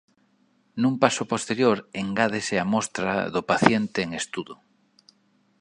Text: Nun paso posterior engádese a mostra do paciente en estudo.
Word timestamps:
Nun 0.81 0.93
paso 1.03 1.23
posterior 1.31 1.77
engádese 2.03 2.55
a 2.59 2.65
mostra 2.73 3.11
do 3.35 3.41
paciente 3.51 3.99
en 4.05 4.09
estudo. 4.21 4.53